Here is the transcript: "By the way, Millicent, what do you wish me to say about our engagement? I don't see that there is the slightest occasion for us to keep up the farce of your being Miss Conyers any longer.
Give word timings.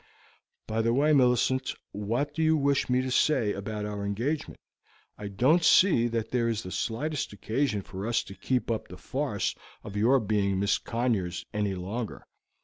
"By 0.65 0.81
the 0.81 0.95
way, 0.95 1.13
Millicent, 1.13 1.75
what 1.91 2.33
do 2.33 2.41
you 2.41 2.57
wish 2.57 2.89
me 2.89 3.01
to 3.03 3.11
say 3.11 3.53
about 3.53 3.85
our 3.85 4.03
engagement? 4.03 4.59
I 5.15 5.27
don't 5.27 5.63
see 5.63 6.07
that 6.07 6.31
there 6.31 6.49
is 6.49 6.63
the 6.63 6.71
slightest 6.71 7.33
occasion 7.33 7.83
for 7.83 8.07
us 8.07 8.23
to 8.23 8.33
keep 8.33 8.71
up 8.71 8.87
the 8.87 8.97
farce 8.97 9.53
of 9.83 9.95
your 9.95 10.19
being 10.19 10.59
Miss 10.59 10.79
Conyers 10.79 11.45
any 11.53 11.75
longer. 11.75 12.25